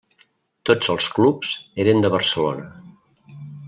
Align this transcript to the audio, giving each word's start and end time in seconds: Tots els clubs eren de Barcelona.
Tots 0.69 0.89
els 0.93 1.11
clubs 1.17 1.53
eren 1.87 2.03
de 2.07 2.15
Barcelona. 2.17 3.43